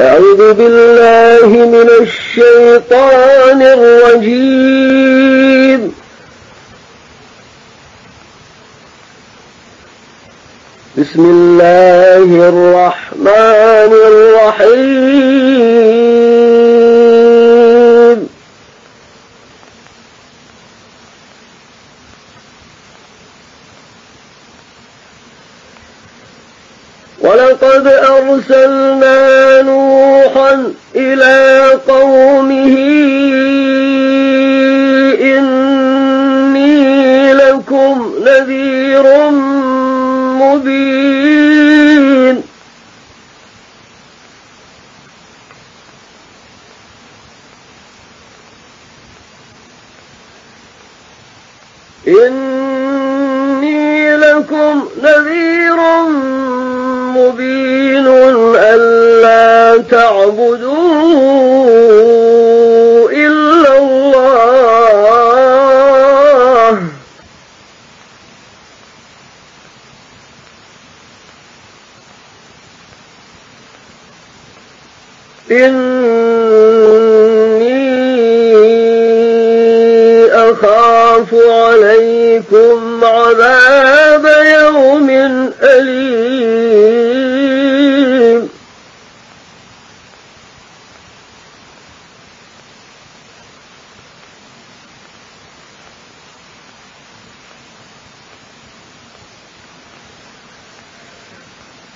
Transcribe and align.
أعوذ 0.00 0.52
بالله 0.54 1.46
من 1.46 1.88
الشيطان 2.02 3.62
الرجيم. 3.62 5.14
بسم 10.98 11.20
الله 11.20 12.48
الرحمن 12.48 13.92
الرحيم. 14.10 15.04
ولقد 27.20 27.86
أرسلنا 27.86 29.23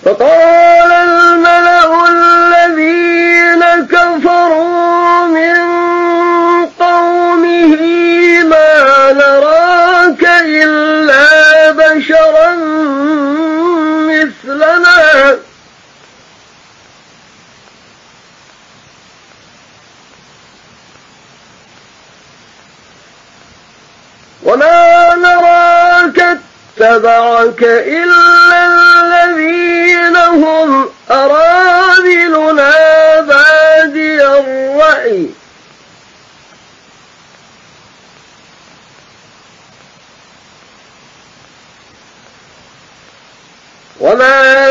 فقال 0.04 0.92
الملأ 0.92 2.08
الذين 2.08 3.86
كفروا 3.86 5.26
من 5.26 5.58
قومه 6.80 7.76
ما 8.42 9.12
نراك 9.12 10.24
إلا 10.44 11.70
بشرا 11.70 12.54
مثلنا. 14.08 15.38
وما 24.42 25.14
نراك 25.14 26.38
اتبعك 26.78 27.62
إلا 27.62 28.37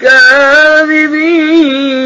كاذبين. 0.03 2.04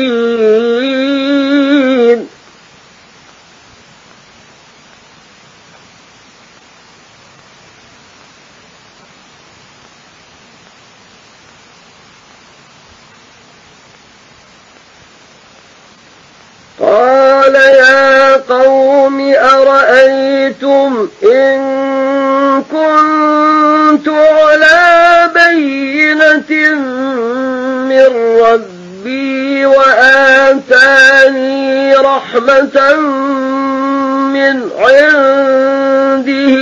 رحمة 32.39 32.79
من 34.33 34.71
عنده 34.79 36.55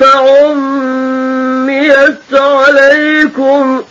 فعميت 0.00 1.12
عليكم. 2.32 3.84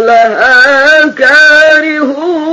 لها 0.00 1.06
كارهون. 1.08 2.47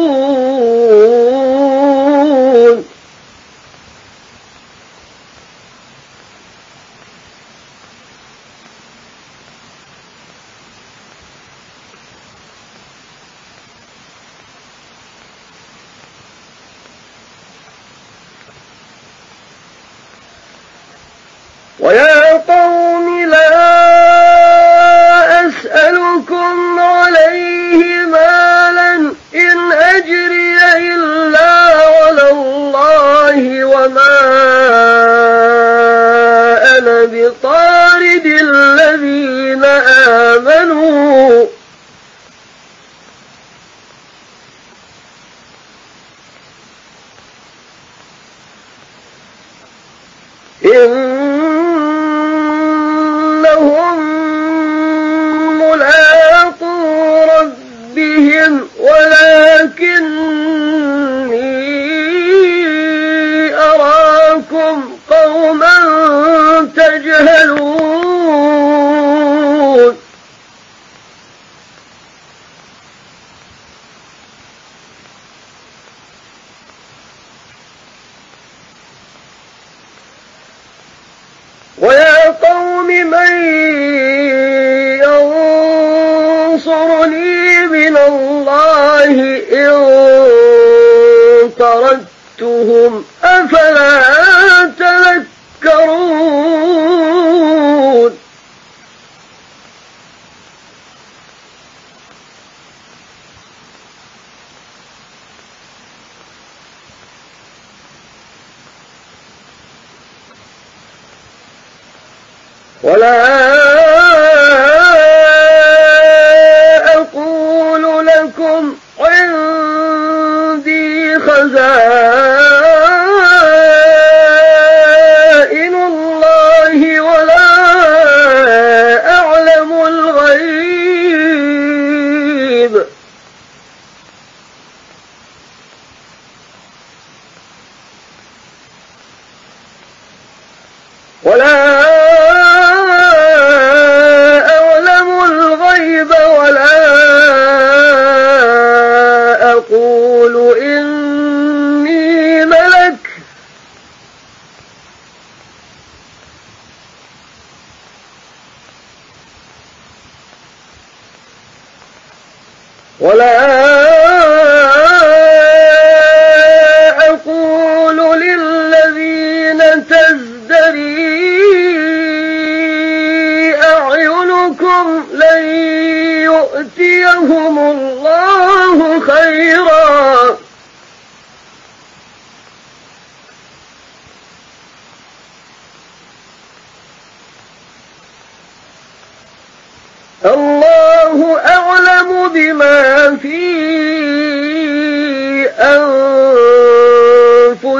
من 82.87 83.09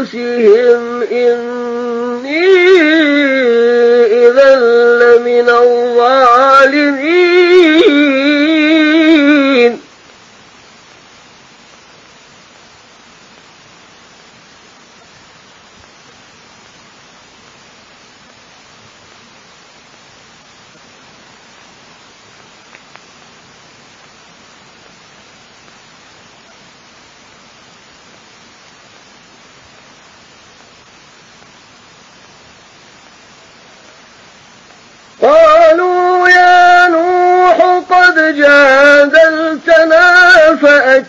أنفسهم 0.05 1.01
إني 1.11 2.45
إذا 4.27 4.55
لمن 5.01 5.49
الظالمين. 5.49 6.95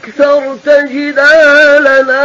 أكثرت 0.07 0.69
جدالنا 0.91 2.23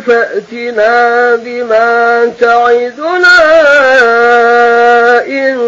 فأتنا 0.00 1.36
بما 1.36 2.32
تعدنا 2.40 3.38
إن 5.26 5.58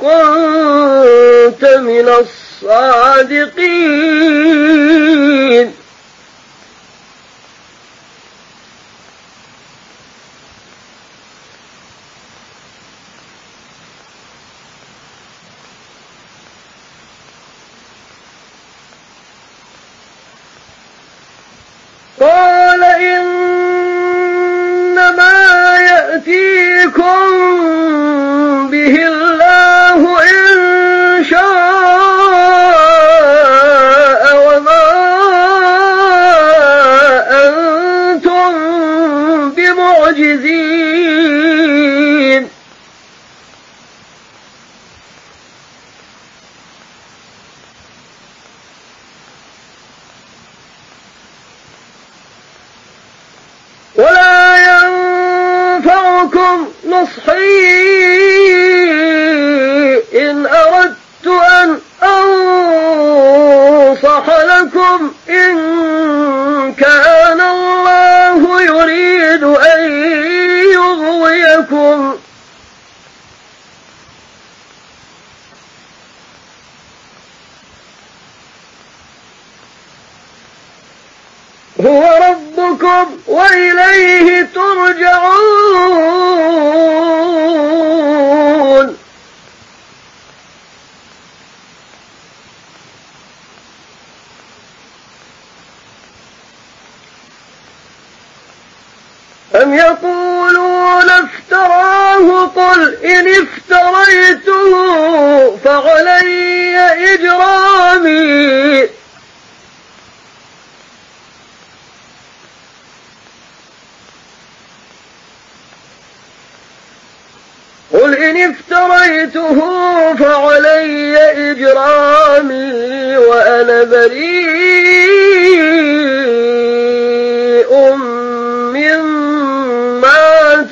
كنت 0.00 1.64
من 1.64 2.08
الصادقين. 2.62 3.52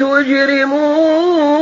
تجرمون. 0.01 1.61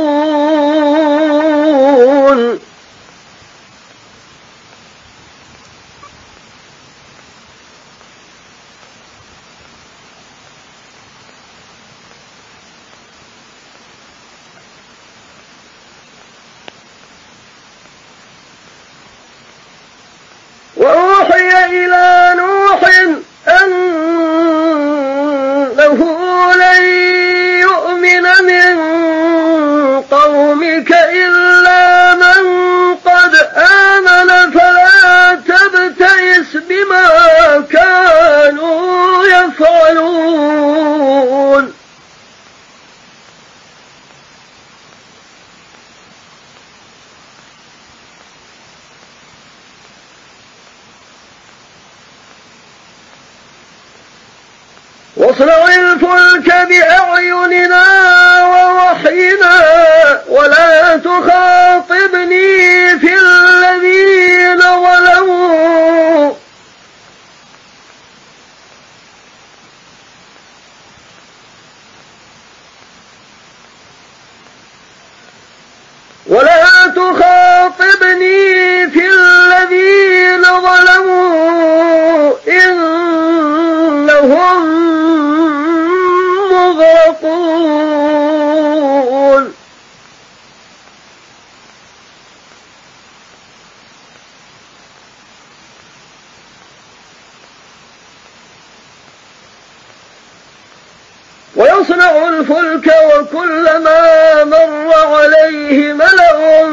ويصنع 101.55 102.27
الفلك 102.27 102.93
وكلما 103.05 104.43
مر 104.43 104.93
عليه 104.93 105.93
ملأ 105.93 106.65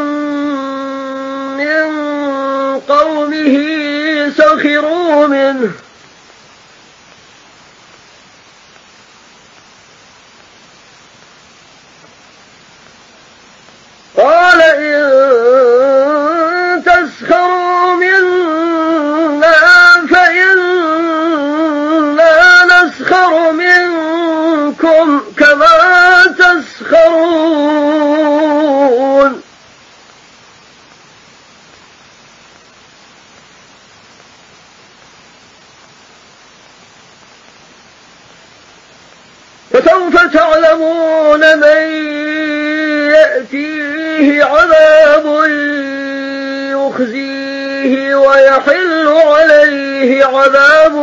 من 1.56 1.86
قومه 2.88 3.56
سخروا 4.36 5.26
منه. 5.26 5.70
من 41.56 41.86
يأتيه 43.10 44.44
عذاب 44.44 45.26
يخزيه 46.70 48.14
ويحل 48.14 49.08
عليه 49.08 50.24
عذاب 50.24 50.96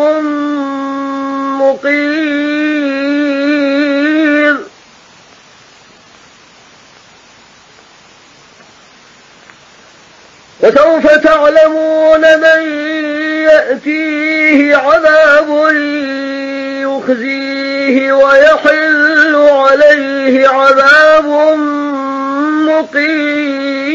مقيم. 1.62 2.24
وسوف 10.62 11.07
تعلمون 11.07 12.22
من 12.22 12.62
يأتيه 13.43 14.75
عذاب 14.75 15.50
يخزيه 16.81 17.62
عليه 17.93 18.13
ويحل 18.13 19.35
عليه 19.35 20.47
عذاب 20.47 21.25
مقيم. 22.67 23.93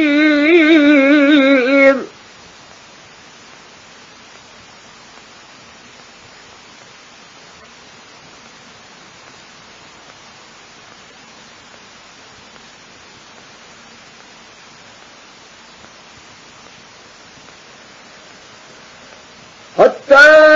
حتى 19.79 20.48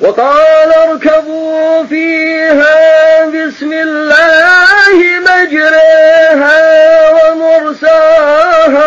وقال 0.00 0.72
اركبوا 0.72 1.84
فيها 1.84 3.26
بسم 3.26 3.72
الله 3.72 4.96
مجريها 5.20 6.60
ومرساها 7.10 8.80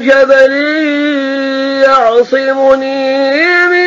جبل 0.00 0.52
يعصمني 1.84 3.66
من 3.66 3.77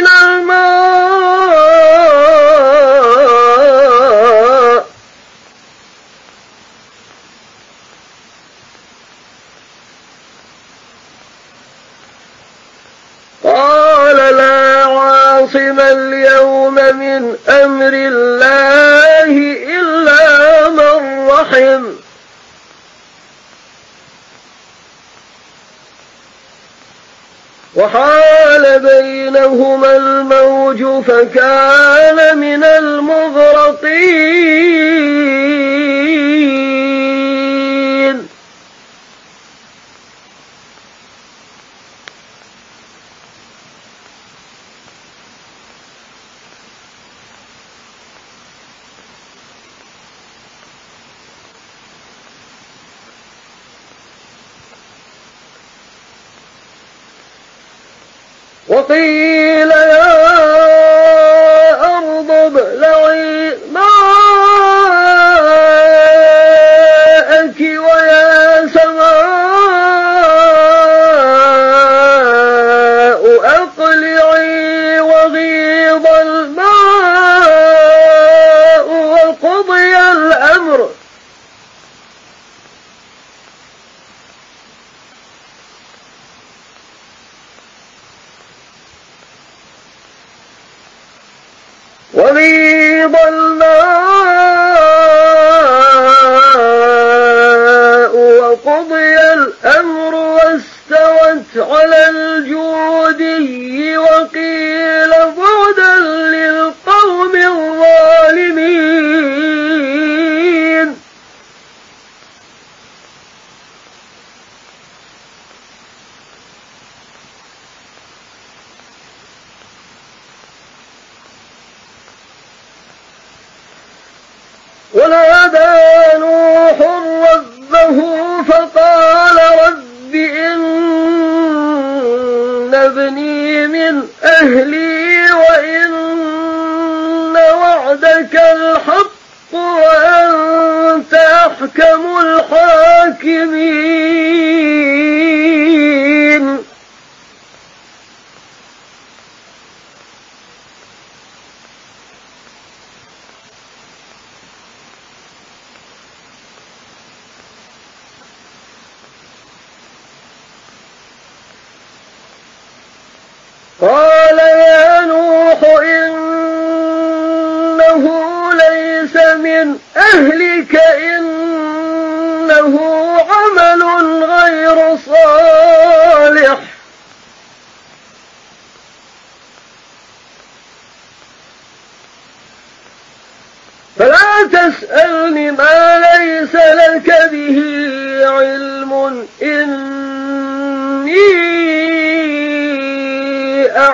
فكان 31.02 32.38
من 32.38 32.64
ال 32.64 32.91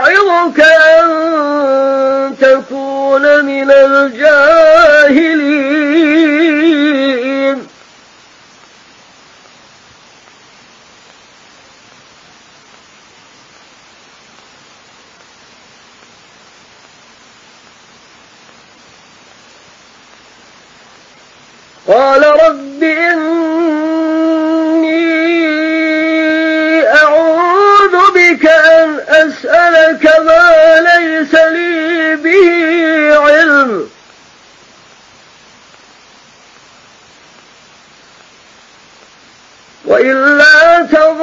يعظك 0.09 0.59
أن 0.59 1.07
تكون 2.41 3.45
من 3.45 3.71
الجاهلين. 3.71 5.47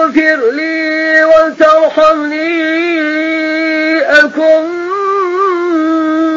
تغفر 0.04 0.50
لي 0.50 1.24
وترحمني 1.24 2.64
أكن 4.00 4.64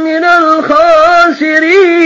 من 0.03 0.23
الخاسرين. 0.23 1.96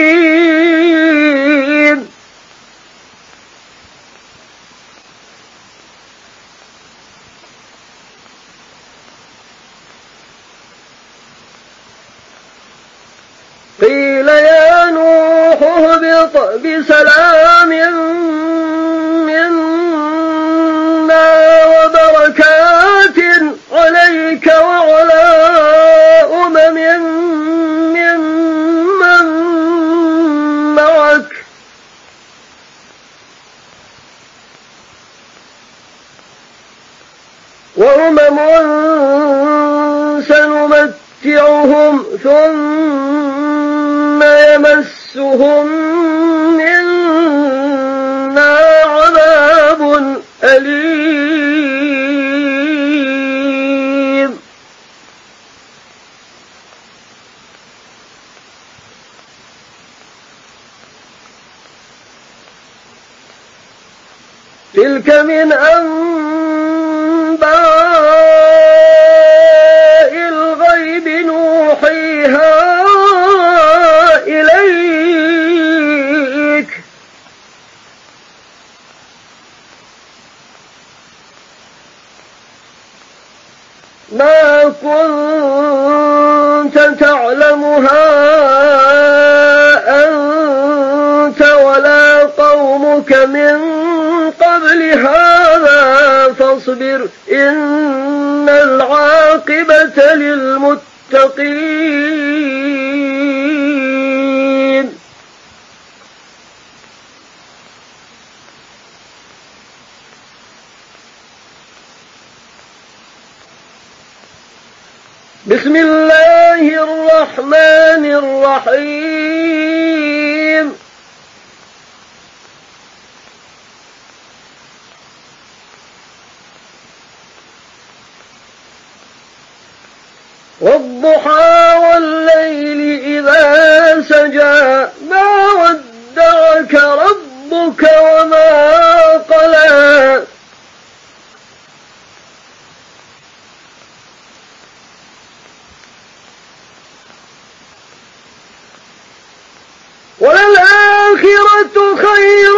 وللآخرة 151.78 151.96
خير 151.96 152.56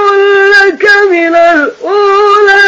لك 0.54 0.86
من 1.12 1.36
الأولى 1.36 2.63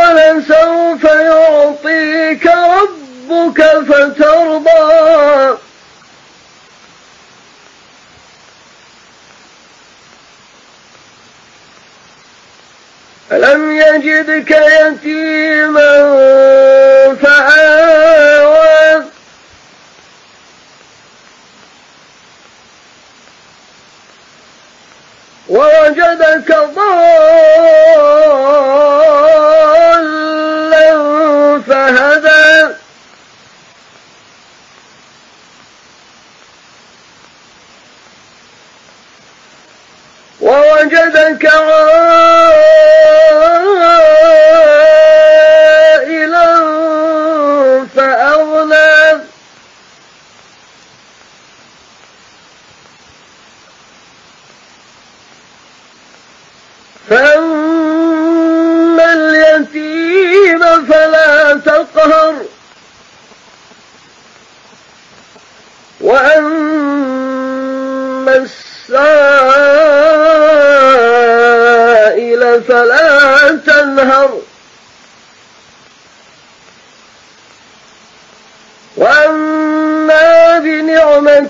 ولسوف 0.00 1.04
يعطيك 1.04 2.46
ربك 2.46 3.60
فترضى. 3.88 5.58
ألم 13.32 13.76
يجدك 13.76 14.50
يتيما 14.50 15.94
فآوى 17.22 18.03
ووجدك 25.54 26.50
ضالا. 26.74 27.54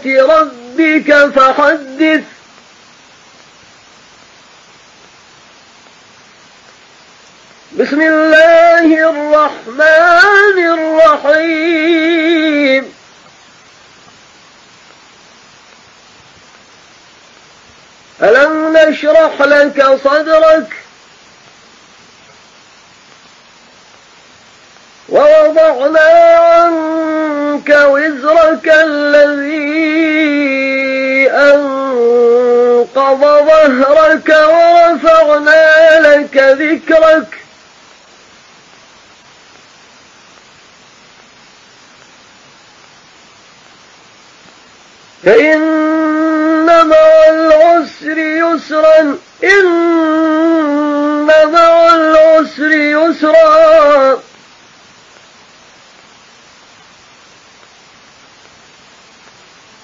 ربك 0.07 1.31
فحدث. 1.35 2.25
بسم 7.79 8.03
الله 8.03 9.11
الرحمن 9.11 10.59
الرحيم. 10.79 12.95
ألم 18.23 18.77
نشرح 18.77 19.43
لك 19.43 20.01
صدرك؟ 20.05 20.84
ووضعنا 25.25 26.11
عنك 26.37 27.69
وزرك 27.69 28.67
الذي 28.87 30.05
أنقض 31.31 33.21
ظهرك 33.21 34.29
ورفعنا 34.29 36.01
لك 36.01 36.37
ذكرك. 36.37 37.45
فإن 45.25 45.61
مع 46.67 47.29
العسر 47.29 48.19
يسرا 48.19 49.19
إن 49.45 49.67
مع 51.53 51.95
العسر 51.95 52.73
يسرا. 52.73 54.24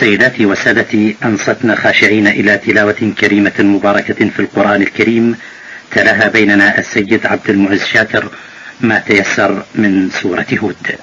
سيداتي 0.00 0.46
وسادتي 0.46 1.16
أنصتنا 1.24 1.74
خاشعين 1.76 2.26
إلى 2.26 2.58
تلاوة 2.58 3.14
كريمة 3.20 3.52
مباركة 3.58 4.30
في 4.30 4.40
القرآن 4.40 4.82
الكريم. 4.82 5.38
تلاها 5.90 6.28
بيننا 6.28 6.78
السيد 6.78 7.26
عبد 7.26 7.50
المعز 7.50 7.84
شاكر 7.84 8.30
ما 8.80 8.98
تيسر 8.98 9.64
من 9.74 10.10
سورة 10.10 10.46
هود. 10.62 10.98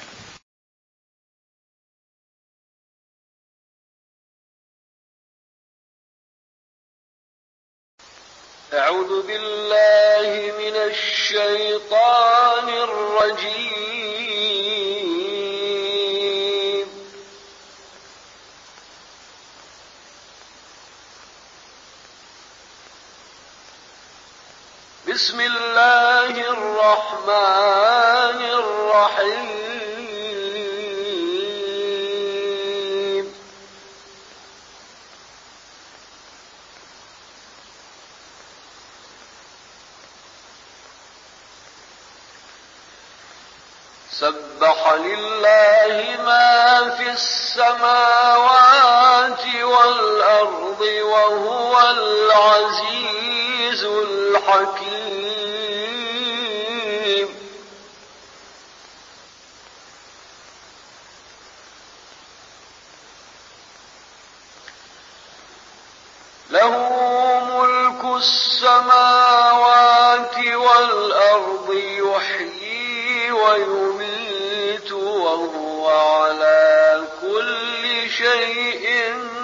أعوذ 8.74 9.28
بالله 9.28 10.28
من 10.62 10.76
الشيطان 10.92 12.68
الرجيم. 12.88 14.14
بسم 25.15 25.39
الله 25.39 26.34
الرحمن 26.56 28.39
الرحيم. 28.60 29.56
سبح 44.12 44.93
لله 44.93 45.95
ما 46.25 46.89
في 46.97 47.10
السماوات 47.10 48.25
والأرض 49.63 50.82
وهو 50.82 51.73
العزيز 51.89 53.35
الحكيم. 53.84 55.36
له 66.50 66.76
ملك 67.50 68.06
السماوات 68.18 69.46
والأرض 70.38 71.74
يحيي 71.74 73.32
ويميت 73.32 74.92
وهو 74.92 75.88
على 75.90 77.04
كل 77.22 78.10
شيء 78.10 79.35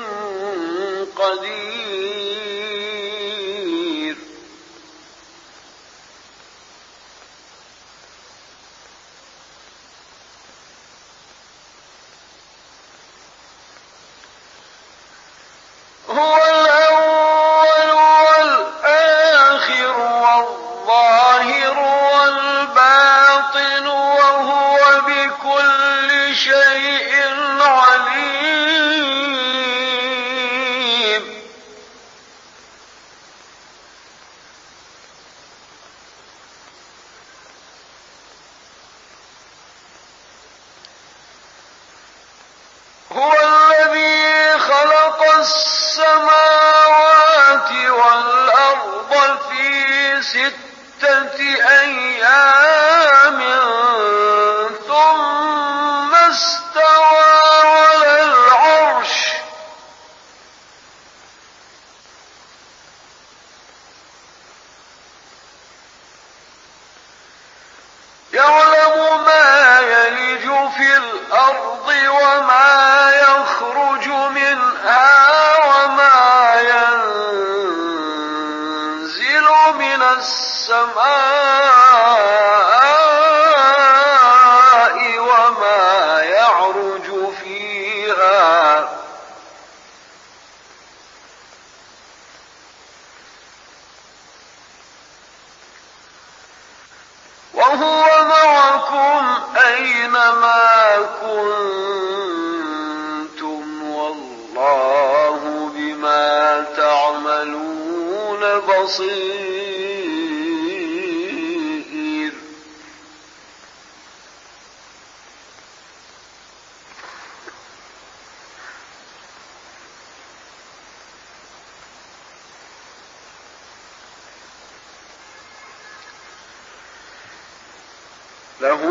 له 128.62 128.82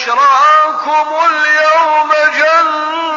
بشراكم 0.03 1.09
اليوم 1.25 2.11
جنات. 2.39 3.13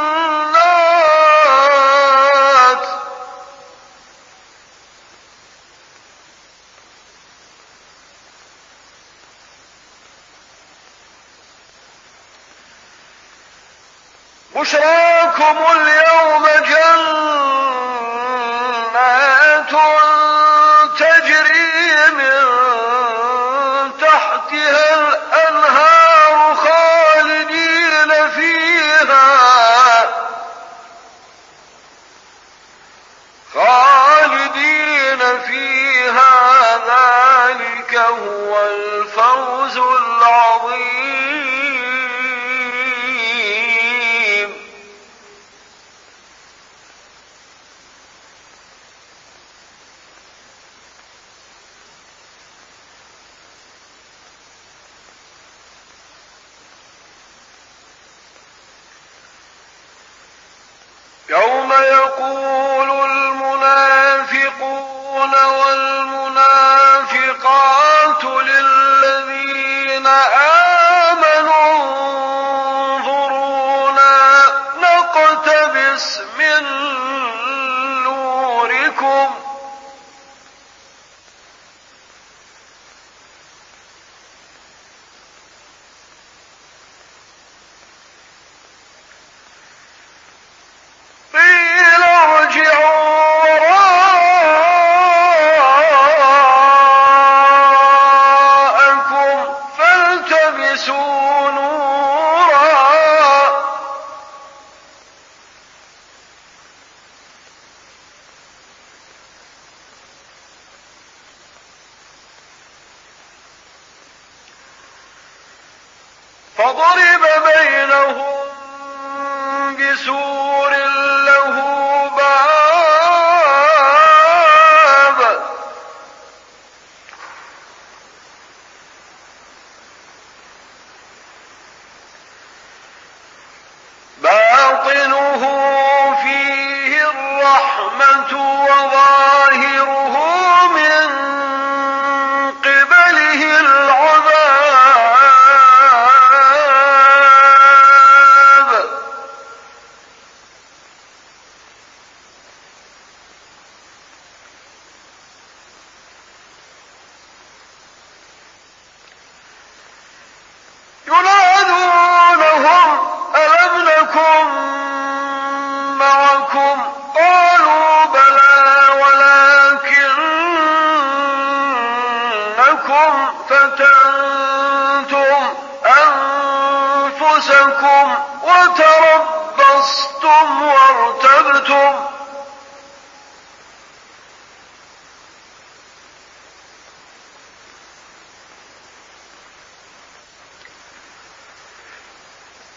بشراكم 14.55 15.57
اليوم 15.71 16.47
جنات. 16.47 16.74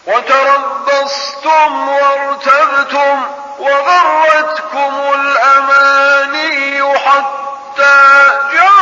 وتربصتم 0.06 1.88
وارتبتم 1.88 3.22
وغرتكم 3.58 4.92
الأماني 5.14 6.98
حتى 6.98 7.96
جاء 8.52 8.77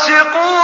فاسقون 0.00 0.59